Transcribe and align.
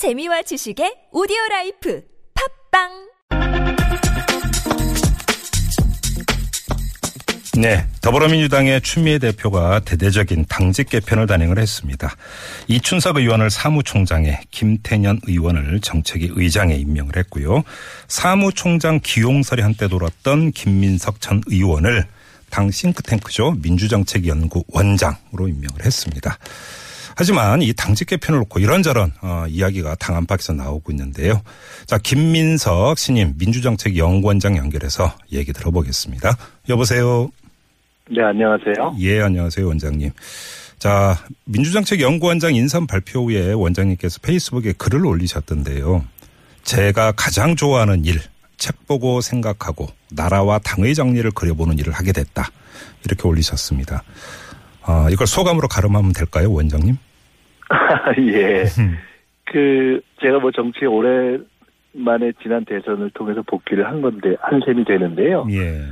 재미와 0.00 0.40
지식의 0.40 1.08
오디오 1.12 1.36
라이프 1.50 2.02
팟빵 2.70 2.88
네, 7.60 7.84
더불어민주당의 8.00 8.80
추미애 8.80 9.18
대표가 9.18 9.80
대대적인 9.80 10.46
당직 10.48 10.88
개편을 10.88 11.26
단행을 11.26 11.58
했습니다. 11.58 12.16
이춘석 12.68 13.18
의원을 13.18 13.50
사무총장에 13.50 14.40
김태년 14.50 15.20
의원을 15.24 15.82
정책위 15.82 16.30
의장에 16.32 16.76
임명을 16.76 17.18
했고요. 17.18 17.62
사무총장 18.08 19.00
기용설이 19.02 19.60
한때 19.60 19.86
돌았던 19.86 20.52
김민석 20.52 21.20
전 21.20 21.42
의원을 21.44 22.06
당 22.48 22.70
싱크탱크죠 22.70 23.56
민주정책연구 23.60 24.64
원장으로 24.68 25.46
임명을 25.46 25.84
했습니다. 25.84 26.38
하지만 27.20 27.60
이 27.60 27.74
당직 27.74 28.06
개편을 28.06 28.38
놓고 28.40 28.60
이런저런 28.60 29.12
어, 29.20 29.44
이야기가 29.46 29.94
당 29.96 30.16
안팎에서 30.16 30.54
나오고 30.54 30.90
있는데요. 30.92 31.42
자 31.84 31.98
김민석 31.98 32.96
신임 32.96 33.34
민주정책 33.36 33.98
연구원장 33.98 34.56
연결해서 34.56 35.14
얘기 35.30 35.52
들어보겠습니다. 35.52 36.34
여보세요. 36.70 37.30
네, 38.10 38.22
안녕하세요. 38.22 38.96
예, 39.00 39.20
안녕하세요, 39.20 39.66
원장님. 39.66 40.12
자, 40.78 41.18
민주정책 41.44 42.00
연구원장 42.00 42.54
인선 42.54 42.86
발표 42.86 43.26
후에 43.26 43.52
원장님께서 43.52 44.20
페이스북에 44.22 44.72
글을 44.72 45.04
올리셨던데요. 45.04 46.02
제가 46.62 47.12
가장 47.12 47.54
좋아하는 47.54 48.06
일, 48.06 48.18
책 48.56 48.86
보고 48.86 49.20
생각하고 49.20 49.88
나라와 50.10 50.58
당의 50.58 50.94
정리를 50.94 51.30
그려보는 51.32 51.78
일을 51.80 51.92
하게 51.92 52.12
됐다. 52.12 52.50
이렇게 53.04 53.28
올리셨습니다. 53.28 54.04
어, 54.86 55.06
이걸 55.10 55.26
소감으로 55.26 55.68
가름하면 55.68 56.14
될까요, 56.14 56.50
원장님? 56.50 56.96
예. 58.18 58.64
그, 59.44 60.00
제가 60.20 60.38
뭐 60.38 60.50
정치에 60.50 60.86
오랜만에 60.86 62.32
지난 62.42 62.64
대선을 62.64 63.10
통해서 63.10 63.42
복귀를 63.42 63.86
한 63.86 64.02
건데, 64.02 64.36
한 64.40 64.60
셈이 64.64 64.84
되는데요. 64.84 65.46
예. 65.50 65.82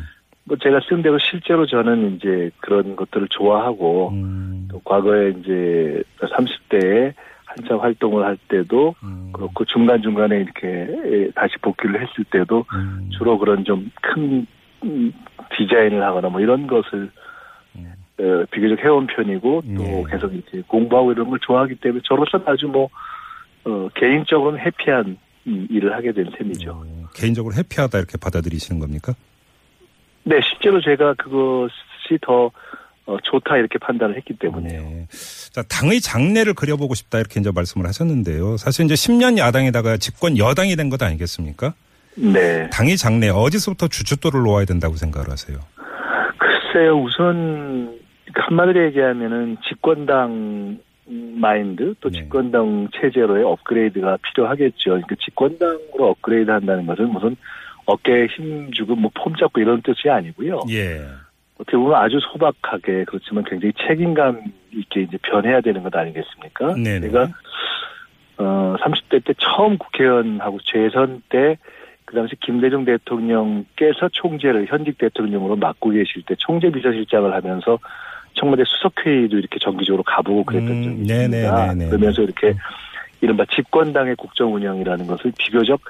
뭐 0.45 0.57
제가 0.57 0.81
쓴 0.89 1.03
대로 1.03 1.19
실제로 1.19 1.67
저는 1.67 2.17
이제 2.17 2.51
그런 2.59 2.97
것들을 2.97 3.29
좋아하고, 3.29 4.11
음, 4.11 4.69
또 4.71 4.81
과거에 4.81 5.31
이제 5.41 6.03
30대에 6.21 7.13
한참 7.45 7.79
활동을 7.79 8.25
할 8.25 8.37
때도 8.49 8.95
음, 9.03 9.31
그렇고 9.33 9.65
중간 9.65 10.03
중간에 10.03 10.37
이렇게 10.37 11.31
다시 11.35 11.57
복귀를 11.63 12.01
했을 12.03 12.25
때도 12.31 12.67
음, 12.75 13.09
주로 13.11 13.39
그런 13.39 13.65
좀 13.65 13.91
큰 14.01 14.47
디자인을 15.57 16.03
하거나 16.03 16.29
뭐 16.29 16.41
이런 16.41 16.67
것을 16.67 16.99
음. 17.01 17.11
어, 17.11 17.13
비교적 18.51 18.83
해온 18.85 19.07
편이고 19.07 19.63
또 19.77 19.85
예. 19.85 20.05
계속 20.11 20.35
이제 20.35 20.63
공부하고 20.67 21.13
이런 21.13 21.31
걸 21.31 21.39
좋아하기 21.41 21.77
때문에 21.77 22.01
저로서는 22.05 22.47
아주 22.49 22.67
뭐 22.67 22.89
어, 23.65 23.89
개인적으로는 23.95 24.59
해피한 24.61 25.17
음, 25.47 25.67
일을 25.71 25.95
하게 25.95 26.13
된 26.13 26.27
셈이죠. 26.37 26.71
어, 26.73 27.09
개인적으로 27.15 27.55
해피하다 27.55 27.99
이렇게 27.99 28.19
받아들이시는 28.19 28.81
겁니까? 28.81 29.15
네, 30.25 30.41
실제로 30.43 30.81
제가 30.81 31.15
그것이 31.15 32.19
더 32.21 32.51
어, 33.07 33.17
좋다 33.23 33.57
이렇게 33.57 33.79
판단을 33.79 34.17
했기 34.17 34.35
때문에요. 34.37 34.83
네. 34.83 35.07
자, 35.53 35.63
당의 35.63 36.01
장래를 36.01 36.53
그려보고 36.53 36.95
싶다 36.95 37.19
이렇게 37.19 37.41
이제 37.41 37.51
말씀을 37.55 37.87
하셨는데요. 37.87 38.59
사실 38.59 38.85
이제 38.85 38.95
10년 38.95 39.39
야당에다가 39.39 39.97
집권 39.97 40.37
여당이 40.37 40.77
된 40.77 40.91
것 40.91 41.03
아니겠습니까? 41.03 41.73
네. 42.17 42.69
당의 42.71 42.97
장래 42.99 43.29
어디서부터 43.29 43.89
주춧돌을 43.89 44.43
놓아야 44.43 44.65
된다고 44.67 44.97
생각을 44.97 45.31
하세요? 45.31 45.59
글쎄요, 46.39 47.01
우선 47.01 47.98
한마디로 48.35 48.85
얘기하면은 48.87 49.57
집권당 49.67 50.79
마인드 51.07 51.95
또 52.01 52.11
네. 52.11 52.21
집권당 52.21 52.89
체제로의 52.95 53.45
업그레이드가 53.45 54.19
필요하겠죠. 54.23 54.91
그러니까 54.91 55.15
집권당으로 55.25 56.11
업그레이드 56.11 56.51
한다는 56.51 56.87
것은 56.87 57.09
무슨 57.11 57.37
어깨에 57.87 58.27
힘 58.27 58.71
주고 58.73 58.95
뭐 58.95 59.11
폼 59.15 59.35
잡고 59.35 59.61
이런 59.61 59.81
뜻이 59.83 60.11
아니고요. 60.11 60.61
예. 60.71 61.01
어떻게 61.59 61.77
보면 61.77 61.95
아주 61.95 62.21
소박하게 62.21 63.05
그렇지만 63.05 63.45
굉장히 63.45 63.73
책임감 63.87 64.43
있게 64.73 65.03
이제 65.03 65.17
변해야 65.23 65.61
되는 65.61 65.83
것 65.83 65.95
아니겠습니까? 65.95 66.75
네네. 66.75 67.01
제가 67.01 67.29
어 68.37 68.77
30대 68.81 69.25
때 69.25 69.33
처음 69.39 69.79
국회의원하고 69.79 70.59
재선 70.65 71.23
때 71.31 71.57
그 72.09 72.15
당시 72.15 72.37
김대중 72.41 72.87
대통령께서 72.87 74.09
총재를 74.11 74.65
현직 74.67 74.97
대통령으로 74.97 75.57
맡고 75.57 75.91
계실 75.91 76.23
때 76.23 76.35
총재 76.39 76.71
비서실장을 76.71 77.31
하면서 77.35 77.79
청와대 78.39 78.63
수석회의도 78.67 79.39
이렇게 79.39 79.59
정기적으로 79.61 80.03
가보고 80.03 80.45
그랬던 80.45 80.71
음, 80.71 80.83
적이 80.83 81.03
있습니다. 81.03 81.75
네네. 81.75 81.87
그러면서 81.89 82.23
이렇게 82.23 82.55
이른바 83.21 83.45
집권당의 83.55 84.17
국정 84.17 84.55
운영이라는 84.55 85.07
것을 85.07 85.33
비교적 85.39 85.81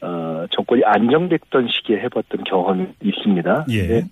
어, 0.00 0.44
정권이 0.50 0.82
안정됐던 0.84 1.68
시기에 1.68 2.00
해봤던 2.00 2.44
경험이 2.44 2.86
있습니다. 3.02 3.66
예. 3.70 4.04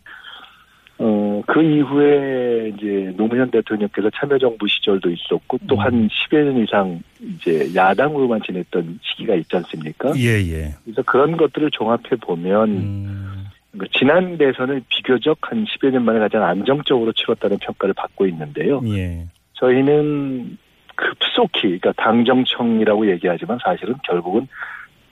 어, 0.98 1.42
그 1.46 1.60
이후에 1.60 2.72
이제 2.76 3.12
노무현 3.16 3.50
대통령께서 3.50 4.08
참여정부 4.14 4.68
시절도 4.68 5.10
있었고 5.10 5.58
또 5.66 5.74
음. 5.74 5.80
한 5.80 6.08
10여 6.08 6.44
년 6.44 6.62
이상 6.62 7.02
이제 7.20 7.68
야당으로만 7.74 8.40
지냈던 8.46 9.00
시기가 9.02 9.34
있지 9.34 9.56
않습니까? 9.56 10.12
예, 10.16 10.40
예. 10.40 10.74
그래서 10.84 11.02
그런 11.02 11.36
것들을 11.36 11.70
종합해 11.72 12.16
보면 12.20 12.68
음, 12.68 13.44
그 13.78 13.86
지난 13.92 14.36
대선을 14.36 14.82
비교적 14.88 15.38
한 15.40 15.64
10여 15.64 15.90
년 15.90 16.04
만에 16.04 16.18
가장 16.18 16.44
안정적으로 16.44 17.12
치렀다는 17.12 17.58
평가를 17.58 17.94
받고 17.94 18.26
있는데요. 18.26 18.80
예. 18.86 19.26
저희는 19.54 20.58
급속히, 20.94 21.78
그러니까 21.78 21.92
당정청이라고 21.96 23.10
얘기하지만 23.10 23.58
사실은 23.64 23.94
결국은 24.04 24.46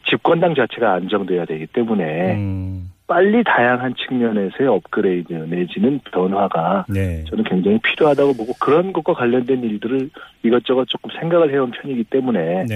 집권당 0.09 0.55
자체가 0.55 0.95
안정돼야 0.95 1.45
되기 1.45 1.67
때문에 1.67 2.35
음, 2.35 2.91
빨리 3.07 3.43
다양한 3.45 3.95
측면에서의 3.95 4.69
업그레이드 4.69 5.33
내지는 5.33 6.01
변화가 6.11 6.87
네. 6.89 7.25
저는 7.25 7.45
굉장히 7.45 7.79
필요하다고 7.79 8.35
보고 8.35 8.53
그런 8.61 8.93
것과 8.93 9.15
관련된 9.15 9.63
일들을 9.63 10.11
이것저것 10.43 10.87
조금 10.89 11.11
생각을 11.19 11.53
해온 11.53 11.71
편이기 11.71 12.05
때문에. 12.05 12.67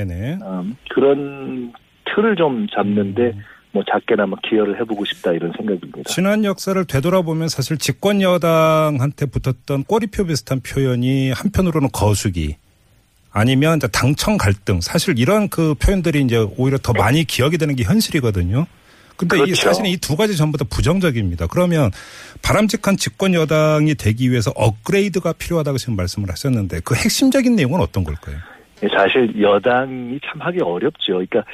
음, 0.43 0.77
그런 0.91 1.73
틀을 2.05 2.37
좀 2.37 2.67
잡는데 2.69 3.23
음. 3.23 3.43
뭐 3.75 3.83
작게나마 3.91 4.37
기여를 4.49 4.81
해보고 4.81 5.05
싶다 5.05 5.33
이런 5.33 5.53
생각입니다. 5.57 6.03
지난 6.07 6.45
역사를 6.45 6.83
되돌아보면 6.85 7.49
사실 7.49 7.77
집권 7.77 8.23
여당한테 8.23 9.27
붙었던 9.27 9.83
꼬리표 9.85 10.27
비슷한 10.27 10.61
표현이 10.61 11.33
한편으로는 11.33 11.89
거수기 11.93 12.57
아니면 13.33 13.81
당청 13.93 14.37
갈등 14.37 14.81
사실 14.81 15.19
이런 15.19 15.49
그 15.49 15.75
표현들이 15.75 16.23
이제 16.23 16.37
오히려 16.57 16.79
더 16.79 16.93
많이 16.93 17.25
기억이 17.25 17.59
되는 17.59 17.75
게 17.75 17.83
현실이거든요. 17.83 18.67
근데 19.17 19.37
이 19.39 19.41
그렇죠. 19.41 19.62
사실은 19.62 19.91
이 19.91 19.97
두 19.97 20.17
가지 20.17 20.37
전부 20.37 20.56
다 20.56 20.65
부정적입니다. 20.71 21.49
그러면 21.49 21.91
바람직한 22.43 22.97
집권 22.97 23.35
여당이 23.35 23.97
되기 23.97 24.31
위해서 24.31 24.53
업그레이드가 24.55 25.33
필요하다고 25.33 25.79
지금 25.79 25.97
말씀을 25.97 26.31
하셨는데 26.31 26.81
그 26.85 26.95
핵심적인 26.95 27.56
내용은 27.56 27.81
어떤 27.81 28.05
걸까요? 28.05 28.37
사실 28.97 29.41
여당이 29.41 30.21
참 30.25 30.41
하기 30.43 30.61
어렵죠. 30.62 31.12
그러니까 31.15 31.45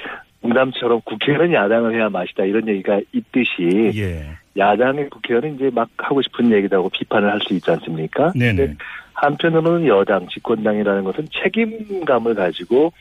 농담처럼 0.43 1.01
국회의원은 1.05 1.53
야당을 1.53 1.95
해야 1.95 2.09
맛이다 2.09 2.45
이런 2.45 2.67
얘기가 2.69 3.01
있듯이 3.12 3.93
예. 3.95 4.25
야당의 4.56 5.11
국회의원은 5.11 5.56
이제 5.56 5.71
막 5.73 5.89
하고 5.99 6.23
싶은 6.23 6.51
얘기다고 6.53 6.89
비판을 6.89 7.31
할 7.31 7.41
수 7.41 7.55
있지 7.55 7.71
않습니까? 7.71 8.33
네네. 8.34 8.77
한편으로는 9.15 9.87
여당 9.87 10.27
집권당이라는 10.28 11.05
것은 11.05 11.28
책임감을 11.43 12.34
가지고 12.34 12.93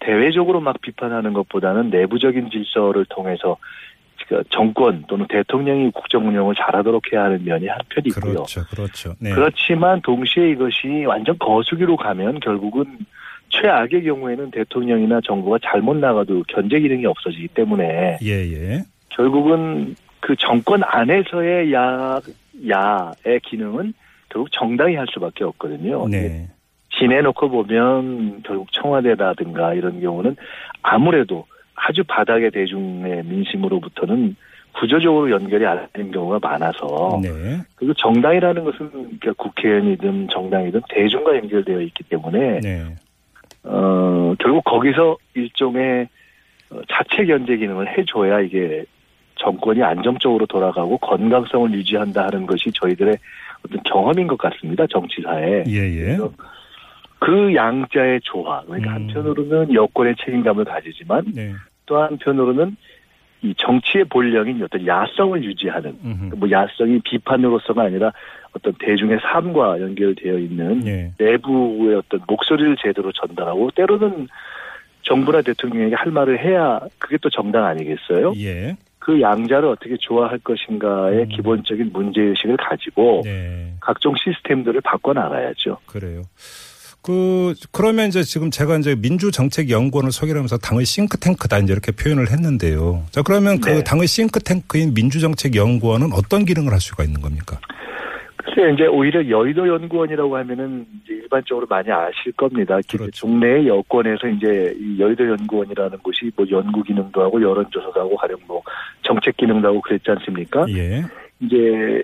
대외적으로 0.00 0.60
막 0.60 0.80
비판하는 0.82 1.32
것보다는 1.32 1.90
내부적인 1.90 2.50
질서를 2.50 3.06
통해서 3.06 3.56
그 4.28 4.42
정권 4.50 5.04
또는 5.06 5.26
대통령이 5.28 5.90
국정 5.90 6.26
운영을 6.26 6.54
잘하도록 6.54 7.12
해야 7.12 7.24
하는 7.24 7.44
면이 7.44 7.66
한편 7.66 8.04
있고요. 8.06 8.34
그렇죠. 8.34 8.64
그렇죠. 8.70 9.14
네. 9.20 9.34
그렇지만 9.34 10.00
동시에 10.00 10.50
이것이 10.50 11.04
완전 11.06 11.36
거수기로 11.38 11.96
가면 11.96 12.40
결국은 12.40 12.84
최악의 13.60 14.04
경우에는 14.04 14.50
대통령이나 14.50 15.20
정부가 15.24 15.58
잘못 15.62 15.96
나가도 15.96 16.44
견제 16.48 16.80
기능이 16.80 17.06
없어지기 17.06 17.48
때문에 17.48 18.18
예, 18.22 18.30
예. 18.30 18.82
결국은 19.10 19.94
그 20.20 20.34
정권 20.36 20.82
안에서의 20.82 21.72
야, 21.72 22.20
야의 22.68 23.40
기능은 23.44 23.94
결국 24.28 24.50
정당이 24.52 24.96
할 24.96 25.06
수밖에 25.12 25.44
없거든요. 25.44 26.08
네. 26.08 26.48
지내놓고 26.98 27.48
보면 27.48 28.42
결국 28.42 28.72
청와대라든가 28.72 29.74
이런 29.74 30.00
경우는 30.00 30.36
아무래도 30.82 31.46
아주 31.74 32.02
바닥의 32.04 32.50
대중의 32.50 33.24
민심으로부터는 33.24 34.36
구조적으로 34.74 35.30
연결이 35.30 35.64
안 35.66 35.86
되는 35.92 36.10
경우가 36.10 36.40
많아서 36.40 37.20
네. 37.22 37.30
그리고 37.76 37.94
정당이라는 37.94 38.64
것은 38.64 38.90
그러니까 38.90 39.32
국회의원이든 39.36 40.28
정당이든 40.32 40.82
대중과 40.88 41.36
연결되어 41.36 41.80
있기 41.80 42.04
때문에 42.04 42.60
네. 42.60 42.96
어 43.64 44.34
결국 44.38 44.64
거기서 44.64 45.16
일종의 45.34 46.08
어, 46.70 46.80
자체 46.90 47.24
견제 47.24 47.56
기능을 47.56 47.96
해줘야 47.96 48.40
이게 48.40 48.84
정권이 49.36 49.82
안정적으로 49.82 50.46
돌아가고 50.46 50.98
건강성을 50.98 51.72
유지한다 51.72 52.26
하는 52.26 52.46
것이 52.46 52.70
저희들의 52.72 53.16
어떤 53.64 53.82
경험인 53.84 54.26
것 54.26 54.36
같습니다 54.38 54.86
정치사에 54.86 55.64
예, 55.66 55.72
예. 55.74 56.18
그 57.24 57.54
양자의 57.54 58.20
조화. 58.22 58.62
그러니까 58.66 58.90
음. 58.90 58.94
한편으로는 58.94 59.72
여권의 59.72 60.14
책임감을 60.22 60.66
가지지만 60.66 61.24
네. 61.34 61.54
또 61.86 61.96
한편으로는 61.96 62.76
이 63.44 63.54
정치의 63.58 64.04
본령인 64.06 64.62
어떤 64.62 64.86
야성을 64.86 65.44
유지하는 65.44 65.98
음흠. 66.02 66.36
뭐 66.36 66.50
야성이 66.50 66.98
비판으로서가 67.04 67.82
아니라 67.82 68.10
어떤 68.54 68.72
대중의 68.78 69.18
삶과 69.20 69.80
연결되어 69.82 70.38
있는 70.38 70.86
예. 70.86 71.12
내부의 71.18 71.96
어떤 71.96 72.20
목소리를 72.26 72.76
제대로 72.80 73.12
전달하고 73.12 73.70
때로는 73.72 74.28
정부나 75.02 75.42
대통령에게 75.42 75.94
할 75.94 76.10
말을 76.10 76.42
해야 76.42 76.80
그게 76.98 77.18
또 77.18 77.28
정당 77.28 77.66
아니겠어요? 77.66 78.32
예. 78.38 78.76
그 78.98 79.20
양자를 79.20 79.68
어떻게 79.68 79.98
조화할 79.98 80.38
것인가의 80.38 81.24
음. 81.24 81.28
기본적인 81.28 81.90
문제의식을 81.92 82.56
가지고 82.56 83.20
네. 83.24 83.74
각종 83.78 84.14
시스템들을 84.16 84.80
바꿔나가야죠. 84.80 85.76
그래요. 85.84 86.22
그 87.04 87.52
그러면 87.70 88.08
이제 88.08 88.22
지금 88.22 88.50
제가 88.50 88.78
이제 88.78 88.94
민주정책연구원을 88.94 90.10
소개를 90.10 90.38
하면서 90.38 90.56
당의 90.56 90.86
싱크탱크다 90.86 91.58
이제 91.58 91.72
이렇게 91.74 91.92
표현을 91.92 92.30
했는데요. 92.30 93.04
자 93.10 93.20
그러면 93.20 93.60
그 93.60 93.68
네. 93.68 93.84
당의 93.84 94.06
싱크탱크인 94.06 94.94
민주정책연구원은 94.94 96.14
어떤 96.14 96.46
기능을 96.46 96.72
할 96.72 96.80
수가 96.80 97.04
있는 97.04 97.20
겁니까? 97.20 97.60
글쎄 98.38 98.72
이제 98.72 98.86
오히려 98.86 99.28
여의도 99.28 99.68
연구원이라고 99.68 100.34
하면은 100.34 100.86
이제 101.04 101.12
일반적으로 101.12 101.66
많이 101.68 101.90
아실 101.90 102.32
겁니다. 102.32 102.78
그렇죠. 102.88 103.10
종래의 103.10 103.68
여권에서 103.68 104.28
이제 104.28 104.74
이 104.80 104.98
여의도 104.98 105.28
연구원이라는 105.28 105.98
곳이 105.98 106.30
뭐 106.34 106.46
연구 106.50 106.82
기능도 106.82 107.20
하고 107.20 107.42
여론조사도 107.42 108.00
하고 108.00 108.16
가령 108.16 108.38
뭐 108.46 108.62
정책 109.02 109.36
기능도 109.36 109.68
하고 109.68 109.82
그랬지 109.82 110.10
않습니까? 110.10 110.64
예. 110.70 111.04
이제 111.40 112.02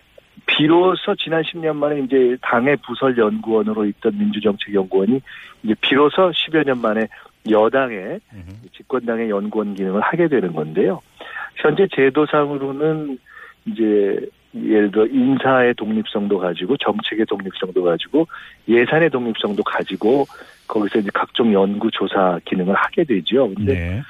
비로소 0.51 1.15
지난 1.15 1.43
10년 1.43 1.77
만에 1.77 2.01
이제 2.01 2.37
당의 2.43 2.77
부설 2.79 3.17
연구원으로 3.17 3.87
있던 3.87 4.19
민주정책연구원이 4.19 5.21
이제 5.63 5.75
비로소 5.81 6.31
10여 6.31 6.67
년 6.67 6.81
만에 6.81 7.07
여당의. 7.49 8.21
집권당의 8.77 9.31
연구원 9.31 9.75
기능을 9.75 10.01
하게 10.01 10.29
되는 10.29 10.53
건데요. 10.53 11.01
현재 11.57 11.87
제도상으로는 11.95 13.19
이제 13.67 14.19
예를 14.55 14.91
들어 14.91 15.07
인사의 15.07 15.75
독립성도 15.75 16.39
가지고 16.39 16.77
정책의 16.79 17.27
독립성도 17.27 17.85
가지고 17.85 18.27
예산의 18.69 19.11
독립성도 19.11 19.63
가지고 19.63 20.27
거기서 20.67 20.99
이제 20.99 21.11
각종 21.15 21.53
연구 21.53 21.91
조사 21.91 22.39
기능을 22.45 22.75
하게 22.75 23.05
되죠. 23.05 23.53
근데 23.55 23.75
네. 23.75 24.03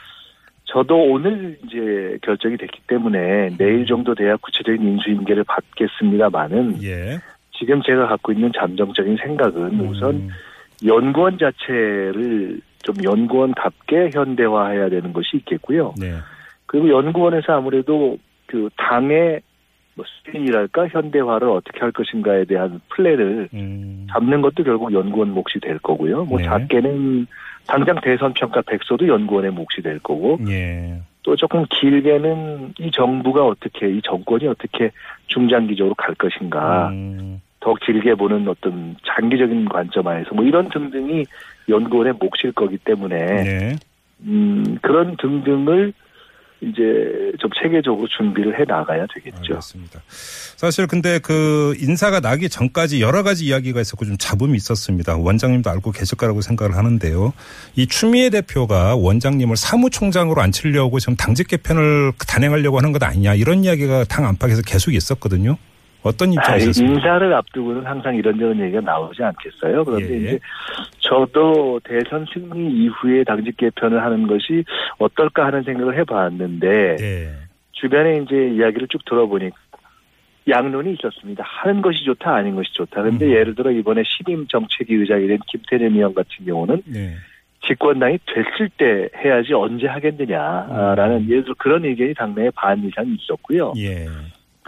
저도 0.71 0.97
오늘 0.97 1.59
이제 1.67 2.17
결정이 2.23 2.57
됐기 2.57 2.83
때문에 2.87 3.57
내일 3.59 3.87
정도 3.87 4.15
돼야 4.15 4.37
구체적인 4.37 4.81
인수인계를 4.81 5.45
받겠습니다만은 5.45 6.83
예. 6.85 7.19
지금 7.59 7.83
제가 7.83 8.07
갖고 8.07 8.33
있는 8.33 8.53
잠정적인 8.57 9.17
생각은 9.17 9.81
우선 9.81 10.15
음, 10.15 10.29
연구원 10.87 11.39
자체를 11.39 12.61
좀 12.83 12.95
연구원답게 13.03 14.11
현대화해야 14.15 14.89
되는 14.89 15.13
것이 15.13 15.37
있겠고요. 15.39 15.95
네. 16.01 16.15
그리고 16.67 16.89
연구원에서 16.89 17.53
아무래도 17.55 18.17
그 18.47 18.71
당의 18.77 19.41
뭐 19.95 20.05
스핀이랄까 20.07 20.89
현대화를 20.89 21.49
어떻게 21.49 21.81
할 21.81 21.93
것인가에 21.93 22.45
대한 22.45 22.81
플랜을 22.91 23.49
음, 23.53 24.07
잡는 24.11 24.41
것도 24.41 24.65
결국 24.65 24.93
연구원 24.93 25.31
몫이 25.31 25.59
될 25.61 25.79
거고요. 25.79 26.25
뭐 26.25 26.39
네. 26.39 26.45
작게는 26.45 27.27
당장 27.67 28.01
대선 28.01 28.33
평가 28.33 28.63
백서도 28.63 29.07
연구원의 29.07 29.53
몫이 29.53 29.83
될 29.83 29.99
거고 30.01 30.39
예. 30.49 31.01
또 31.23 31.37
조금 31.37 31.65
길게는 31.69 32.75
이 32.79 32.91
정부가 32.91 33.45
어떻게 33.45 33.91
이 33.91 34.01
정권이 34.03 34.47
어떻게 34.47 34.91
중장기적으로 35.27 35.95
갈 35.95 36.15
것인가 36.15 36.89
음, 36.89 37.41
더 37.61 37.75
길게 37.75 38.15
보는 38.15 38.49
어떤 38.49 38.97
장기적인 39.07 39.69
관점하에서 39.69 40.35
뭐 40.35 40.45
이런 40.45 40.69
등등이 40.71 41.25
연구원의 41.69 42.15
몫일 42.15 42.53
거기 42.53 42.79
때문에 42.79 43.17
네. 43.45 43.77
음, 44.23 44.79
그런 44.83 45.17
등등을 45.17 45.93
이제 46.63 47.33
좀 47.39 47.51
체계적으로 47.61 48.07
준비를 48.09 48.59
해 48.59 48.65
나가야 48.65 49.07
되겠죠. 49.15 49.55
알겠습니다. 49.55 50.01
사실 50.57 50.87
근데 50.87 51.19
그 51.19 51.75
인사가 51.79 52.21
나기 52.21 52.51
전까지 52.51 53.01
여러 53.01 53.23
가지 53.23 53.47
이야기가 53.47 53.81
있었고 53.81 54.05
좀 54.05 54.17
잡음이 54.19 54.57
있었습니다. 54.57 55.17
원장님도 55.17 55.71
알고 55.71 55.93
계실 55.93 56.19
거라고 56.19 56.43
생각을 56.43 56.77
하는데요. 56.77 57.33
이 57.77 57.87
추미애 57.87 58.29
대표가 58.29 58.95
원장님을 58.97 59.57
사무총장으로 59.57 60.43
앉히려고 60.43 60.99
지금 60.99 61.17
당직 61.17 61.49
개편을 61.49 62.13
단행하려고 62.29 62.77
하는 62.77 62.93
것 62.93 63.03
아니냐 63.03 63.35
이런 63.35 63.65
이야기가 63.65 64.05
당 64.05 64.27
안팎에서 64.27 64.63
계속 64.63 64.93
있었거든요. 64.93 65.57
어떤 66.03 66.31
아, 66.31 66.33
입장이셨습니까? 66.33 66.95
인사를 66.95 67.35
앞두고는 67.35 67.87
항상 67.87 68.15
이런저런 68.15 68.61
얘기가 68.61 68.81
나오지 68.81 69.23
않겠어요. 69.23 69.85
그런데 69.85 70.11
예, 70.11 70.15
예. 70.15 70.19
이제 70.21 70.39
저도 71.01 71.81
대선 71.85 72.27
승리 72.33 72.85
이후에 72.85 73.25
당직 73.25 73.57
개편을 73.57 74.03
하는 74.03 74.27
것이 74.27 74.65
어떨까 74.99 75.47
하는 75.47 75.63
생각을 75.63 75.99
해봤는데 75.99 76.97
네. 76.97 77.33
주변에 77.73 78.19
이제 78.19 78.51
이야기를 78.55 78.89
쭉 78.89 79.05
들어보니까 79.05 79.57
양론이 80.49 80.95
있었습니다. 80.95 81.45
하는 81.47 81.83
것이 81.83 82.05
좋다, 82.05 82.35
아닌 82.35 82.57
것이 82.57 82.73
좋다. 82.73 83.03
그런데 83.03 83.27
음. 83.27 83.33
예를 83.33 83.55
들어 83.55 83.71
이번에 83.71 84.03
신임 84.05 84.47
정책위 84.49 84.95
의장이 84.95 85.27
된 85.27 85.39
김태년 85.47 85.95
의원 85.95 86.15
같은 86.15 86.45
경우는 86.45 86.83
네. 86.87 87.15
집권당이 87.67 88.19
됐을 88.27 88.71
때 88.77 89.09
해야지 89.23 89.53
언제 89.53 89.87
하겠느냐라는 89.87 91.17
음. 91.17 91.31
예를 91.31 91.45
들어 91.45 91.55
그런 91.59 91.85
의견이 91.85 92.15
당내에 92.15 92.51
반 92.55 92.83
이상 92.85 93.07
있었고요. 93.07 93.75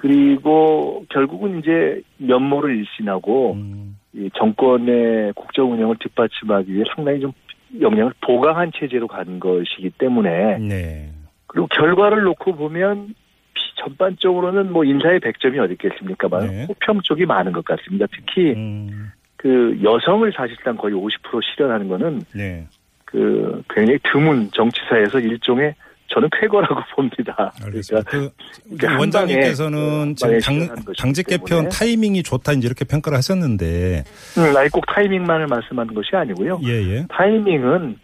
예. 0.04 0.08
그리고 0.08 1.04
결국은 1.08 1.58
이제 1.58 2.02
면모를 2.18 2.76
일신하고 2.76 3.52
음, 3.54 3.96
이 4.12 4.30
정권의 4.34 5.32
국정 5.34 5.72
운영을 5.72 5.96
뒷받침하기 6.00 6.72
위해 6.74 6.84
상당히 6.94 7.20
좀 7.20 7.32
역량을 7.80 8.12
보강한 8.20 8.70
체제로 8.74 9.06
간 9.06 9.40
것이기 9.40 9.90
때문에 9.98 10.58
네. 10.58 11.08
그리고 11.46 11.66
결과를 11.68 12.22
놓고 12.22 12.54
보면 12.56 13.14
비- 13.54 13.62
전반적으로는 13.76 14.72
뭐 14.72 14.84
인사의 14.84 15.20
100점이 15.20 15.58
어디 15.58 15.72
있겠습니까만 15.74 16.46
네. 16.46 16.66
호평 16.66 17.00
쪽이 17.02 17.24
많은 17.24 17.52
것 17.52 17.64
같습니다. 17.64 18.06
특히 18.14 18.52
음, 18.52 19.10
그 19.36 19.78
여성을 19.82 20.30
사실상 20.36 20.76
거의 20.76 20.94
50% 20.94 21.40
실현하는 21.42 21.88
거는 21.88 22.20
네. 22.34 22.66
그 23.04 23.62
굉장히 23.70 23.98
드문 24.04 24.50
정치사에서 24.52 25.18
일종의 25.20 25.74
저는 26.12 26.28
쾌거라고 26.40 26.74
봅니다. 26.94 27.52
알겠습니다. 27.64 28.10
그러니까 28.10 28.34
그한 28.78 28.98
원장님께서는 29.00 30.14
방에, 30.20 30.38
지금 30.38 30.62
어, 30.62 30.66
당, 30.66 30.84
당직 30.98 31.26
개편 31.26 31.46
때문에. 31.46 31.68
타이밍이 31.70 32.22
좋다 32.22 32.52
이제 32.52 32.66
이렇게 32.66 32.84
평가를 32.84 33.16
하셨는데 33.18 34.04
음, 34.38 34.56
아니 34.56 34.68
꼭 34.68 34.84
타이밍만을 34.86 35.46
말씀하는 35.46 35.94
것이 35.94 36.14
아니고요. 36.14 36.60
예예. 36.64 37.06
타이밍은 37.08 37.96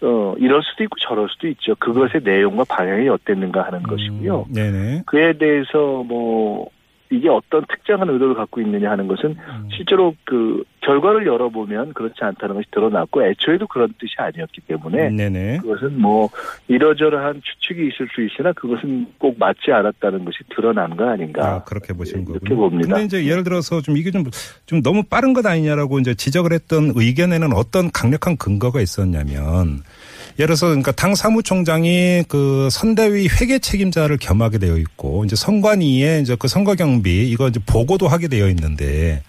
어 0.00 0.34
이럴 0.38 0.62
수도 0.62 0.84
있고 0.84 0.96
저럴 1.08 1.28
수도 1.28 1.48
있죠. 1.48 1.74
그것의 1.76 2.22
내용과 2.22 2.64
방향이 2.68 3.08
어땠는가 3.08 3.62
하는 3.64 3.82
것이고요. 3.82 4.46
음, 4.48 4.52
네네. 4.54 5.02
그에 5.06 5.36
대해서 5.38 6.04
뭐 6.04 6.68
이게 7.10 7.28
어떤 7.28 7.64
특정한 7.66 8.08
의도를 8.10 8.34
갖고 8.34 8.60
있느냐 8.60 8.90
하는 8.90 9.08
것은 9.08 9.30
음, 9.30 9.68
실제로 9.74 10.14
그 10.24 10.62
결과를 10.80 11.26
열어보면 11.26 11.94
그렇지 11.94 12.16
않다는 12.20 12.54
것이 12.54 12.70
드러났고 12.70 13.22
애초에도 13.24 13.66
그런 13.66 13.92
뜻이 13.98 14.14
아니었기 14.18 14.60
때문에 14.62 15.10
네네. 15.10 15.58
그것은 15.58 16.00
뭐 16.00 16.28
이러저러한 16.68 17.40
추측이 17.42 17.88
있을 17.88 18.08
수 18.14 18.22
있으나 18.22 18.52
그것은 18.52 19.06
꼭 19.18 19.38
맞지 19.38 19.72
않았다는 19.72 20.24
것이 20.24 20.38
드러난 20.54 20.96
거 20.96 21.08
아닌가 21.08 21.56
아, 21.56 21.64
그렇게 21.64 21.92
보시는 21.92 22.22
이렇게 22.28 22.38
거군요. 22.40 22.70
봅니다. 22.70 22.88
근데 22.94 23.04
이제 23.04 23.26
예를 23.26 23.44
들어서 23.44 23.80
좀 23.80 23.96
이게 23.96 24.10
좀, 24.10 24.24
좀 24.66 24.82
너무 24.82 25.02
빠른 25.02 25.32
것 25.32 25.44
아니냐라고 25.46 25.98
이제 26.00 26.14
지적을 26.14 26.52
했던 26.52 26.92
의견에는 26.94 27.52
어떤 27.54 27.90
강력한 27.90 28.36
근거가 28.36 28.80
있었냐면 28.80 29.82
예를 30.38 30.54
들어서 30.54 30.66
그러니까 30.66 30.92
당 30.92 31.14
사무총장이 31.14 32.22
그 32.28 32.68
선대위 32.70 33.28
회계 33.40 33.58
책임자를 33.58 34.18
겸하게 34.20 34.58
되어 34.58 34.76
있고 34.76 35.24
이제 35.24 35.34
선관위에 35.34 36.20
이제 36.20 36.36
그 36.38 36.46
선거 36.46 36.76
경비 36.76 37.28
이거 37.28 37.48
이제 37.48 37.58
보고도 37.66 38.06
하게 38.06 38.28
되어 38.28 38.46
있는데 38.48 39.22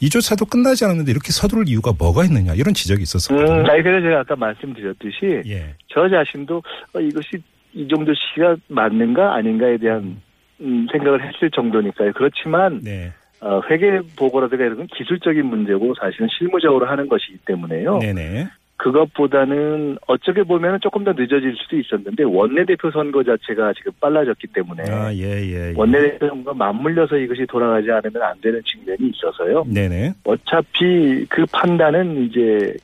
이조차도 0.00 0.46
끝나지 0.46 0.84
않았는데 0.84 1.10
이렇게 1.10 1.32
서두를 1.32 1.64
이유가 1.68 1.92
뭐가 1.98 2.24
있느냐 2.24 2.54
이런 2.54 2.74
지적이 2.74 3.02
있었거든요. 3.02 3.60
음, 3.60 3.66
아니 3.66 3.82
그래서 3.82 4.02
제가 4.02 4.20
아까 4.20 4.36
말씀드렸듯이 4.36 5.42
예. 5.46 5.74
저 5.88 6.08
자신도 6.08 6.62
어, 6.94 7.00
이것이 7.00 7.42
이 7.72 7.88
정도 7.88 8.12
시기가 8.14 8.56
맞는가 8.68 9.34
아닌가에 9.34 9.78
대한 9.78 10.20
음, 10.60 10.86
생각을 10.92 11.26
했을 11.26 11.50
정도니까요. 11.50 12.12
그렇지만 12.12 12.80
네. 12.82 13.12
어, 13.40 13.60
회계 13.68 14.00
보고라든가 14.16 14.64
이런 14.64 14.76
건 14.78 14.86
기술적인 14.96 15.44
문제고 15.44 15.94
사실은 16.00 16.28
실무적으로 16.38 16.86
하는 16.86 17.08
것이기 17.08 17.38
때문에요. 17.46 17.98
네네. 17.98 18.48
그것보다는 18.76 19.96
어떻게 20.06 20.42
보면 20.42 20.80
조금 20.80 21.04
더 21.04 21.12
늦어질 21.12 21.54
수도 21.56 21.78
있었는데 21.78 22.24
원내대표 22.24 22.90
선거 22.90 23.22
자체가 23.22 23.72
지금 23.72 23.92
빨라졌기 24.00 24.48
때문에 24.48 24.82
아, 24.90 25.12
예, 25.14 25.22
예. 25.22 25.70
예. 25.70 25.74
원내대표 25.74 26.28
선거가 26.28 26.54
맞물려서 26.54 27.16
이것이 27.16 27.46
돌아가지 27.46 27.90
않으면 27.90 28.22
안 28.22 28.38
되는 28.40 28.60
측면이 28.64 29.10
있어서요. 29.14 29.64
네네. 29.72 30.12
어차피 30.24 31.24
그 31.28 31.46
판단은 31.50 32.24
이제 32.24 32.74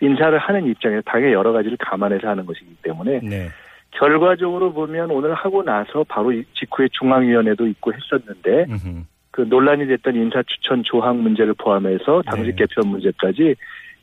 인사를 0.00 0.38
하는 0.38 0.66
입장에서 0.66 1.02
당의 1.02 1.32
여러 1.32 1.52
가지를 1.52 1.76
감안해서 1.78 2.28
하는 2.28 2.46
것이기 2.46 2.76
때문에 2.82 3.20
네. 3.22 3.48
결과적으로 3.90 4.72
보면 4.72 5.10
오늘 5.10 5.34
하고 5.34 5.62
나서 5.62 6.04
바로 6.08 6.32
이 6.32 6.44
직후에 6.54 6.88
중앙위원회도 6.92 7.66
있고 7.68 7.92
했었는데 7.92 8.66
음흠. 8.68 9.04
그 9.30 9.40
논란이 9.42 9.86
됐던 9.86 10.14
인사 10.14 10.42
추천 10.44 10.84
조항 10.84 11.22
문제를 11.22 11.54
포함해서 11.54 12.22
당직 12.22 12.54
네. 12.54 12.66
개편 12.66 12.88
문제까지 12.88 13.56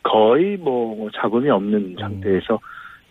거의 0.03 0.57
뭐 0.57 1.09
자금이 1.15 1.49
없는 1.49 1.95
상태에서 1.99 2.59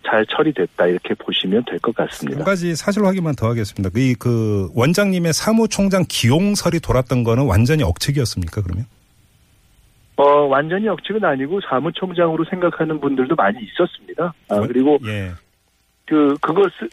잘 0.07 0.25
처리됐다 0.27 0.87
이렇게 0.87 1.15
보시면 1.15 1.65
될것한 1.67 1.95
같습니다. 2.09 2.43
가지 2.45 2.75
사실 2.75 3.05
확인만 3.05 3.35
더 3.37 3.49
하겠습니다. 3.49 3.91
이 4.01 4.15
그 4.19 4.71
원장님의 4.75 5.33
사무총장 5.35 6.05
기용설이 6.09 6.81
돌았던 6.81 7.23
거는 7.23 7.47
완전히 7.47 7.83
억측이었습니까? 7.83 8.63
그러면? 8.63 8.87
어 10.17 10.25
완전히 10.47 10.89
억측은 10.89 11.25
아니고 11.25 11.61
사무총장으로 11.69 12.45
생각하는 12.45 13.01
분들도 13.01 13.35
많이 13.37 13.59
있었습니다. 13.63 14.35
아, 14.49 14.55
원- 14.57 14.69
그리고 14.69 14.99
예. 15.07 15.31
그 16.07 16.35
그것을 16.41 16.91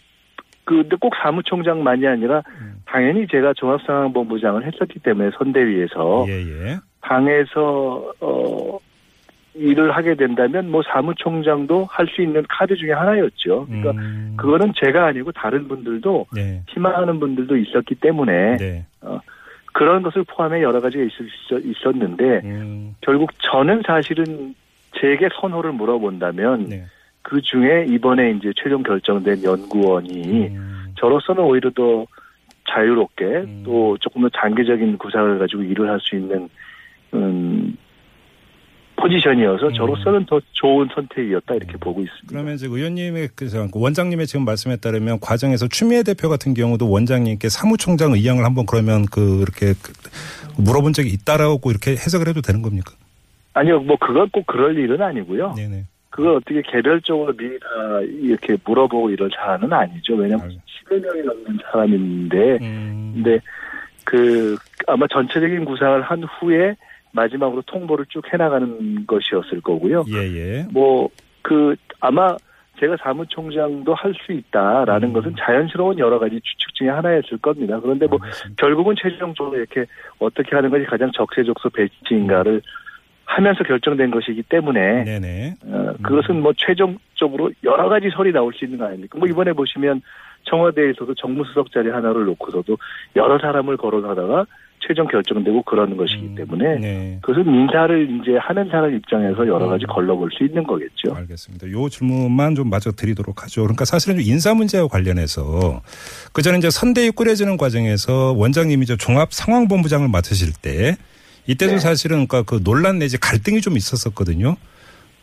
그 0.64 0.76
근데 0.84 0.96
꼭 0.98 1.14
사무총장만이 1.22 2.06
아니라 2.08 2.44
음. 2.62 2.76
당연히 2.86 3.26
제가 3.28 3.54
종합상황본부장을 3.54 4.66
했었기 4.66 5.00
때문에 5.00 5.32
선대위에서 5.38 6.26
예, 6.28 6.34
예. 6.42 6.78
당에서 7.02 8.14
어 8.20 8.80
일을 9.58 9.92
하게 9.92 10.16
된다면 10.16 10.70
뭐 10.70 10.82
사무총장도 10.84 11.88
할 11.90 12.08
수 12.08 12.22
있는 12.22 12.46
카드 12.48 12.76
중에 12.76 12.92
하나였죠. 12.94 13.66
그러니까 13.68 13.92
음, 13.92 14.34
그거는 14.38 14.74
제가 14.76 15.08
아니고 15.08 15.32
다른 15.32 15.68
분들도 15.68 16.28
네. 16.34 16.64
희망하는 16.70 17.20
분들도 17.20 17.58
있었기 17.58 17.96
때문에 17.96 18.58
네. 18.58 18.86
그런 19.74 20.02
것을 20.02 20.24
포함해 20.24 20.62
여러 20.64 20.80
가지가 20.82 21.04
있, 21.04 21.12
있었는데 21.64 22.42
음, 22.46 22.96
결국 23.02 23.32
저는 23.40 23.84
사실은 23.86 24.56
제게 25.00 25.30
선호를 25.40 25.74
물어본다면 25.74 26.70
네. 26.70 26.86
그 27.22 27.42
중에 27.42 27.86
이번에 27.90 28.32
이제 28.32 28.52
최종 28.56 28.84
결정된 28.84 29.44
연구원이 29.44 30.48
음, 30.48 30.94
저로서는 30.96 31.44
오히려 31.44 31.70
더 31.72 32.06
자유롭게 32.70 33.26
음. 33.26 33.64
또 33.66 33.98
조금 34.00 34.22
더 34.24 34.30
장기적인 34.30 34.98
구상을 34.98 35.38
가지고 35.40 35.64
일을 35.64 35.90
할 35.90 36.00
수 36.00 36.16
있는 36.16 36.50
음, 37.14 37.57
포지션이어서 38.98 39.68
음. 39.68 39.74
저로서는 39.74 40.26
더 40.26 40.40
좋은 40.52 40.88
선택이었다 40.94 41.56
이렇게 41.56 41.74
음. 41.74 41.80
보고 41.80 42.02
있습니다. 42.02 42.28
그러면 42.30 42.56
이제 42.56 42.66
의원님의 42.68 43.30
그 43.36 43.48
원장님의 43.74 44.28
지금 44.28 44.44
말씀에 44.46 44.76
따르면 44.78 45.20
과정에서 45.22 45.68
추미애 45.68 46.04
대표 46.04 46.28
같은 46.30 46.54
경우도 46.54 46.90
원장님께 46.90 47.48
사무총장 47.50 48.14
의향을 48.14 48.44
한번 48.44 48.66
그러면 48.66 49.06
그 49.12 49.42
이렇게 49.42 49.74
그 49.82 49.94
물어본 50.62 50.94
적이 50.94 51.10
있다라고 51.14 51.70
이렇게 51.72 51.92
해석을 51.92 52.28
해도 52.28 52.42
되는 52.42 52.62
겁니까? 52.62 52.92
아니요, 53.54 53.80
뭐 53.80 53.96
그건 54.00 54.30
꼭 54.30 54.46
그럴 54.46 54.78
일은 54.78 55.02
아니고요. 55.02 55.54
네네. 55.56 55.86
그걸 56.10 56.36
어떻게 56.36 56.62
개별적으로 56.64 57.34
미리 57.36 57.60
다 57.60 57.66
이렇게 58.22 58.58
물어보고 58.66 59.12
이럴 59.12 59.30
사안은 59.36 59.72
아니죠. 59.72 60.16
왜냐하면 60.16 60.50
알겠- 60.50 60.60
10여 60.90 61.02
명이 61.06 61.22
넘는 61.24 61.60
사람인데, 61.72 62.58
음, 62.62 63.12
근데 63.16 63.40
그 64.04 64.56
아마 64.88 65.06
전체적인 65.08 65.66
구상을 65.66 66.02
한 66.02 66.24
후에 66.24 66.76
마지막으로 67.12 67.62
통보를 67.66 68.06
쭉 68.10 68.24
해나가는 68.32 69.06
것이었을 69.06 69.62
거고요. 69.62 70.06
예, 70.10 70.18
예. 70.18 70.66
뭐 70.72 71.10
그 71.48 71.76
아마 72.02 72.36
제가 72.78 72.98
사무총장도 73.02 73.94
할 73.96 74.14
수 74.26 74.34
있다라는 74.34 75.10
음. 75.10 75.14
것은 75.14 75.36
자연스러운 75.40 75.98
여러 75.98 76.20
가지 76.20 76.36
추측 76.42 76.76
중에 76.76 76.90
하나였을 76.90 77.38
겁니다. 77.38 77.80
그런데 77.80 78.06
뭐 78.06 78.20
알겠습니다. 78.22 78.62
결국은 78.62 78.96
최종적으로 79.02 79.58
이렇게 79.58 79.86
어떻게 80.20 80.56
하는 80.56 80.70
것이 80.70 80.84
가장 80.86 81.10
적재적소 81.14 81.70
배치인가를 81.70 82.62
하면서 83.26 83.64
결정된 83.64 84.12
것이기 84.12 84.44
때문에 84.44 85.06
네네. 85.06 85.56
어, 85.68 85.94
그것은 86.04 86.42
뭐 86.42 86.52
최종적으로 86.56 87.52
여러 87.64 87.90
가지 87.90 88.10
설이 88.10 88.32
나올 88.34 88.54
수 88.54 88.66
있는 88.66 88.78
거 88.78 88.86
아닙니까? 88.86 89.18
뭐 89.18 89.28
이번에 89.28 89.54
보시면 89.54 90.02
청와대에서도 90.44 91.14
정무수석 91.16 91.72
자리 91.72 91.90
하나를 91.90 92.26
놓고서도 92.26 92.78
여러 93.16 93.40
사람을 93.40 93.78
거론하다가 93.78 94.46
최종 94.88 95.08
결정되고 95.08 95.64
그러는 95.64 95.98
것이기 95.98 96.28
음, 96.28 96.36
때문에 96.36 96.80
네. 96.80 97.20
그것은 97.22 97.46
인사를 97.54 98.22
이제 98.22 98.38
하는 98.40 98.70
사람 98.70 98.96
입장에서 98.96 99.48
여러 99.48 99.68
가지 99.68 99.86
음. 99.86 99.94
걸러볼 99.94 100.30
수 100.32 100.44
있는 100.44 100.64
거겠죠. 100.64 101.14
알겠습니다. 101.14 101.70
요 101.72 101.90
질문만 101.90 102.56
좀 102.56 102.70
마저 102.70 102.92
드리도록 102.92 103.44
하죠. 103.44 103.64
그러니까 103.64 103.86
사실은 103.86 104.22
인사 104.22 104.54
문제와 104.54 104.88
관련해서 104.88 105.82
그 106.32 106.42
전에 106.42 106.58
이제 106.58 106.70
선대위 106.70 107.12
꾸려지는 107.12 107.58
과정에서 107.58 108.34
원장님이 108.34 108.84
이제 108.84 108.96
종합 108.98 109.34
상황본부장을 109.34 110.08
맡으실 110.08 110.54
때 110.62 110.96
이때도 111.48 111.74
네. 111.74 111.80
사실은 111.80 112.28
그러니까 112.28 112.44
그 112.44 112.64
논란 112.64 113.00
내지 113.00 113.18
갈등이 113.18 113.62
좀 113.62 113.76
있었었거든요. 113.78 114.56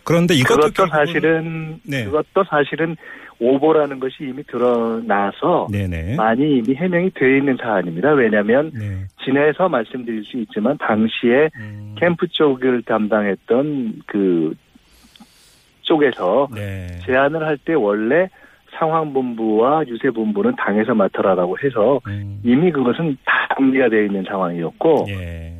그런데 0.04 0.34
이것도 0.34 0.68
그것도 0.68 0.86
사실은 0.88 1.80
네. 1.82 2.04
그것도 2.04 2.44
사실은 2.48 2.96
오보라는 3.40 3.98
것이 4.00 4.16
이미 4.20 4.42
드러나서 4.44 5.66
네네. 5.70 6.16
많이 6.16 6.58
이미 6.58 6.74
해명이 6.74 7.10
되어 7.14 7.36
있는 7.36 7.56
사안입니다. 7.60 8.12
왜냐하면 8.12 8.70
네. 8.72 9.04
진해서 9.24 9.68
말씀드릴 9.68 10.24
수 10.24 10.36
있지만 10.38 10.78
당시에 10.78 11.50
음, 11.58 11.94
캠프 11.98 12.28
쪽을 12.28 12.82
담당했던 12.82 14.02
그 14.06 14.54
쪽에서 15.82 16.48
네. 16.54 16.86
제안을 17.04 17.44
할 17.44 17.58
때 17.64 17.74
원래 17.74 18.28
상황본부와 18.78 19.84
유세본부는 19.86 20.56
당에서 20.56 20.94
맡아라라고 20.94 21.56
해서 21.62 22.00
음, 22.08 22.40
이미 22.44 22.70
그것은 22.72 23.16
다 23.24 23.48
정리가 23.56 23.88
되어 23.88 24.02
있는 24.02 24.24
상황이었고 24.24 25.06
예. 25.08 25.53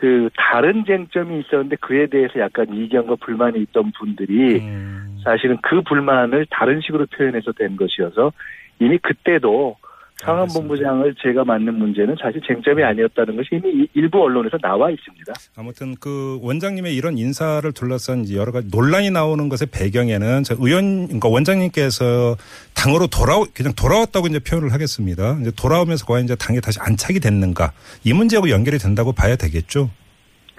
그 0.00 0.30
다른 0.36 0.84
쟁점이 0.84 1.40
있었는데 1.40 1.74
그에 1.80 2.06
대해서 2.06 2.38
약간 2.38 2.72
이견과 2.72 3.16
불만이 3.16 3.60
있던 3.62 3.90
분들이 3.98 4.60
음, 4.60 5.18
사실은 5.24 5.58
그 5.60 5.82
불만을 5.82 6.46
다른 6.50 6.80
식으로 6.80 7.06
표현해서 7.06 7.50
된 7.50 7.76
것이어서 7.76 8.30
이미 8.78 8.98
그때도 8.98 9.76
상황본부장을 10.22 11.14
제가 11.22 11.44
맡는 11.44 11.74
문제는 11.74 12.16
사실 12.20 12.40
쟁점이 12.46 12.82
아니었다는 12.82 13.36
것이 13.36 13.48
이미 13.52 13.82
이- 13.84 13.88
일부 13.94 14.22
언론에서 14.22 14.58
나와 14.58 14.90
있습니다. 14.90 15.32
아무튼 15.56 15.94
그 16.00 16.38
원장님의 16.42 16.94
이런 16.94 17.16
인사를 17.18 17.70
둘러싼 17.72 18.28
여러 18.32 18.52
가지 18.52 18.68
논란이 18.70 19.10
나오는 19.10 19.48
것의 19.48 19.68
배경에는 19.70 20.42
저 20.44 20.56
의원, 20.58 21.06
그러니까 21.06 21.28
원장님께서 21.28 22.36
당으로 22.74 23.06
돌아 23.06 23.40
그냥 23.54 23.72
돌아왔다고 23.74 24.26
이제 24.26 24.38
표현을 24.38 24.72
하겠습니다. 24.72 25.38
이제 25.40 25.50
돌아오면서 25.56 26.04
과연 26.06 26.24
이제 26.24 26.34
당에 26.34 26.60
다시 26.60 26.78
안착이 26.80 27.20
됐는가 27.20 27.72
이 28.04 28.12
문제하고 28.12 28.50
연결이 28.50 28.78
된다고 28.78 29.12
봐야 29.12 29.36
되겠죠. 29.36 29.90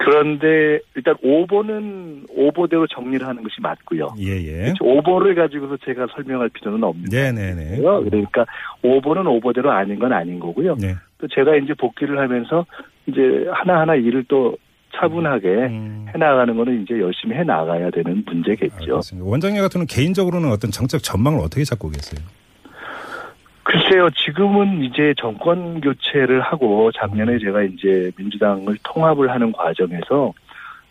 그런데 0.02 0.80
일단 0.94 1.14
오보는 1.22 2.24
오보대로 2.34 2.86
정리를 2.86 3.26
하는 3.26 3.42
것이 3.42 3.56
맞고요. 3.60 4.14
예예. 4.18 4.72
오보를 4.80 5.34
가지고서 5.34 5.76
제가 5.84 6.06
설명할 6.14 6.48
필요는 6.48 6.82
없는 6.82 7.04
네네네. 7.10 7.82
거예요. 7.82 8.02
그러니까 8.04 8.46
오보는 8.82 9.26
오보대로 9.26 9.70
아닌 9.70 9.98
건 9.98 10.12
아닌 10.14 10.40
거고요. 10.40 10.76
네. 10.76 10.94
또 11.18 11.28
제가 11.28 11.54
이제 11.56 11.74
복귀를 11.74 12.18
하면서 12.18 12.64
이제 13.06 13.20
하나하나 13.52 13.94
일을 13.94 14.24
또 14.26 14.56
차분하게 14.96 15.48
음, 15.48 16.06
해나가는 16.14 16.56
거는 16.56 16.82
이제 16.82 16.98
열심히 16.98 17.36
해나가야 17.36 17.90
되는 17.90 18.24
문제겠죠. 18.26 18.74
알겠습니다. 18.80 19.28
원장님 19.28 19.60
같은 19.60 19.72
경우는 19.80 19.86
개인적으로는 19.86 20.50
어떤 20.50 20.70
정책 20.70 21.02
전망을 21.02 21.40
어떻게 21.40 21.62
잡고 21.64 21.90
계세요? 21.90 22.20
글쎄요, 23.70 24.10
지금은 24.10 24.82
이제 24.82 25.14
정권 25.16 25.80
교체를 25.80 26.40
하고 26.40 26.90
작년에 26.90 27.38
제가 27.38 27.62
이제 27.62 28.10
민주당을 28.16 28.76
통합을 28.82 29.30
하는 29.30 29.52
과정에서 29.52 30.32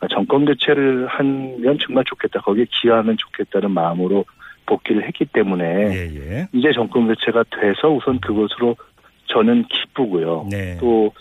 정권 0.09 0.45
교체를 0.45 1.05
하면 1.07 1.77
정말 1.85 2.05
좋겠다. 2.05 2.39
거기에 2.39 2.65
기여하면 2.69 3.17
좋겠다는 3.17 3.71
마음으로 3.71 4.23
복귀를 4.65 5.05
했기 5.05 5.25
때문에 5.25 5.65
예 5.65 6.15
예. 6.15 6.47
이제 6.53 6.71
정권 6.71 7.07
교체가 7.07 7.43
돼서 7.49 7.89
우선 7.89 8.17
그것으로 8.21 8.77
저는 9.25 9.65
기쁘고요. 9.65 10.47
네. 10.49 10.77
또 10.79 11.11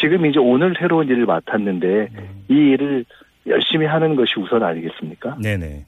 지금 0.00 0.26
이제 0.26 0.40
오늘 0.40 0.74
새로운 0.76 1.06
일을 1.06 1.24
맡았는데 1.24 1.86
음, 1.86 2.44
이 2.48 2.54
일을 2.54 3.04
열심히 3.46 3.86
하는 3.86 4.16
것이 4.16 4.40
우선 4.40 4.64
아니겠습니까? 4.64 5.36
네네. 5.40 5.84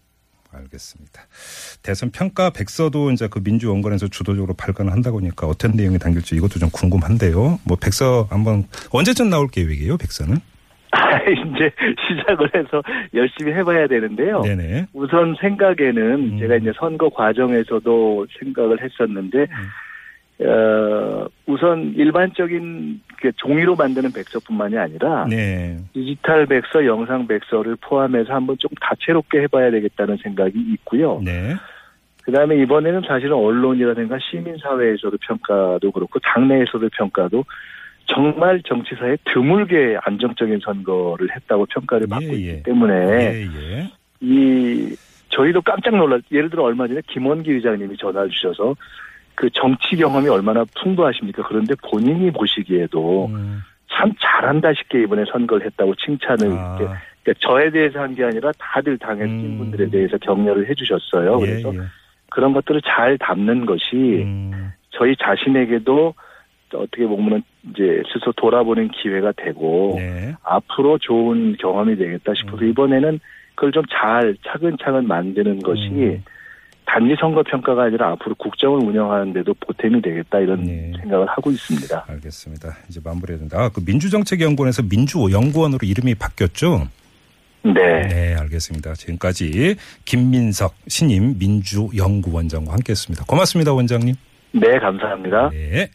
알겠습니다. 0.53 1.23
대선 1.83 2.11
평가 2.11 2.51
백서도 2.51 3.11
이제 3.11 3.29
그 3.29 3.41
민주연구원에서 3.43 4.09
주도적으로 4.09 4.55
발간을 4.55 4.93
한다고 4.93 5.19
하니까 5.19 5.47
어떤 5.47 5.73
내용이 5.73 5.99
담길지 5.99 6.37
이것도 6.37 6.59
좀 6.59 6.71
궁금한데요. 6.71 7.61
뭐 7.65 7.77
백서 7.81 8.27
한번 8.31 8.65
언제쯤 8.91 9.31
나올 9.31 9.49
계획이에요, 9.49 9.97
백서는? 9.99 10.37
이제 11.29 11.71
시작을 12.09 12.51
해서 12.55 12.83
열심히 13.15 13.53
해봐야 13.53 13.87
되는데요. 13.87 14.41
네네. 14.41 14.87
우선 14.95 15.37
생각에는 15.41 16.15
음. 16.15 16.39
제가 16.39 16.57
이제 16.57 16.73
선거 16.79 17.11
과정에서도 17.11 18.27
생각을 18.39 18.83
했었는데 18.83 19.47
어, 20.41 21.27
우선 21.47 21.95
일반적인 21.97 23.01
그 23.21 23.33
종이로 23.37 23.75
만드는 23.75 24.13
백서뿐만이 24.13 24.79
아니라 24.79 25.27
네. 25.29 25.79
디지털 25.93 26.47
백서, 26.47 26.87
영상 26.87 27.27
백서를 27.27 27.77
포함해서 27.81 28.33
한번 28.33 28.57
좀 28.59 28.71
다채롭게 28.81 29.43
해봐야 29.43 29.71
되겠다는 29.73 30.17
생각이 30.23 30.59
있고요. 30.75 31.21
네. 31.25 31.55
그다음에 32.23 32.57
이번에는 32.63 33.03
사실은 33.09 33.33
언론이라든가 33.33 34.19
시민사회에서도 34.31 35.17
평가도 35.23 35.91
그렇고 35.91 36.19
당내에서도 36.21 36.89
평가도 36.93 37.45
정말 38.05 38.63
정치사에 38.63 39.17
드물게 39.25 39.99
안정적인 40.03 40.61
선거를 40.63 41.35
했다고 41.35 41.67
평가를 41.67 42.07
받고 42.07 42.27
예, 42.27 42.33
예. 42.33 42.37
있기 42.37 42.63
때문에 42.65 42.95
예, 42.95 43.43
예. 43.43 43.91
이 44.21 44.95
저희도 45.31 45.63
깜짝 45.63 45.97
놀랐. 45.97 46.23
예를 46.33 46.51
들어 46.51 46.65
얼마 46.65 46.87
전에 46.87 47.01
김원기 47.07 47.51
의장님이 47.51 47.97
전화를 47.97 48.31
주셔서 48.31 48.75
그 49.39 49.49
정치 49.51 49.95
경험이 49.95 50.29
얼마나 50.29 50.65
풍부하십니까? 50.83 51.45
그런데 51.47 51.73
본인이 51.89 52.29
보시기에도 52.33 53.27
음, 53.27 53.61
참 53.89 54.13
잘한다 54.21 54.75
싶게 54.75 55.03
이번에 55.03 55.23
선거를 55.31 55.65
했다고 55.67 55.95
칭찬을 55.95 56.51
아, 56.51 56.77
그러니까 56.77 57.35
저에 57.39 57.71
대해서 57.71 58.01
한 58.01 58.17
게 58.17 58.25
아니라 58.25 58.51
다들 58.59 58.99
낀 58.99 59.21
음. 59.23 59.59
분들에 59.59 59.91
대해서 59.91 60.19
격려를 60.19 60.69
해주셨어요. 60.69 61.39
예, 61.43 61.47
그래서 61.47 61.73
예. 61.73 61.79
그런 62.31 62.53
것들을 62.53 62.83
잘 62.83 63.17
담는 63.17 63.65
것이 63.65 63.95
음, 64.25 64.73
저희 64.91 65.15
자신에게도 65.15 66.15
어떻게 66.75 67.07
보면 67.07 67.45
이제 67.71 68.03
스스로 68.13 68.33
돌아보는 68.33 68.89
기회가 68.89 69.31
되고 69.37 69.95
네. 69.99 70.35
앞으로 70.43 70.99
좋은 70.99 71.57
경험이 71.61 71.95
되겠다 71.97 72.35
싶어서 72.35 72.65
음. 72.65 72.71
이번에는 72.71 73.21
그걸 73.55 73.71
좀 73.71 73.85
잘 73.89 74.37
차근차근 74.45 75.07
만드는 75.07 75.61
것이 75.61 75.91
음. 75.93 76.25
단지 76.89 77.15
선거 77.21 77.43
평가가 77.43 77.85
아니라 77.85 78.13
앞으로 78.13 78.35
국정을 78.37 78.81
운영하는데도 78.81 79.55
보탬이 79.61 80.01
되겠다 80.01 80.39
이런 80.41 80.65
네. 80.65 80.93
생각을 81.01 81.27
하고 81.29 81.51
있습니다. 81.51 82.07
알겠습니다. 82.09 82.77
이제 82.89 83.01
마무리해야 83.05 83.39
된다. 83.39 83.59
아, 83.61 83.69
그 83.69 83.83
민주정책연구원에서 83.85 84.83
민주연구원으로 84.89 85.81
이름이 85.83 86.15
바뀌었죠? 86.15 86.89
네. 87.63 88.09
네, 88.09 88.35
알겠습니다. 88.37 88.95
지금까지 88.95 89.77
김민석 90.07 90.75
신임 90.89 91.37
민주연구원장과 91.39 92.73
함께했습니다. 92.73 93.25
고맙습니다, 93.27 93.75
원장님. 93.75 94.15
네, 94.53 94.79
감사합니다. 94.79 95.51
네. 95.51 95.91